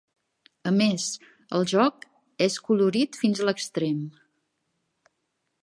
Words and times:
A 0.69 0.71
més, 0.77 1.03
el 1.59 1.67
joc 1.73 2.07
és 2.47 2.57
colorit 2.69 3.21
fins 3.25 3.43
a 3.43 3.47
l'extrem". 3.51 4.01